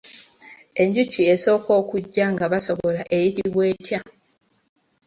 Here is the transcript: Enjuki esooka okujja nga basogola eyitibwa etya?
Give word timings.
Enjuki 0.81 1.21
esooka 1.33 1.71
okujja 1.81 2.25
nga 2.33 2.45
basogola 2.51 3.01
eyitibwa 3.15 3.63
etya? 3.73 3.99